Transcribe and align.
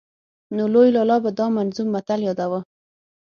نو 0.55 0.63
لوی 0.73 0.89
لالا 0.95 1.17
به 1.23 1.31
دا 1.39 1.45
منظوم 1.57 1.87
متل 1.95 2.19
ياداوه. 2.29 2.59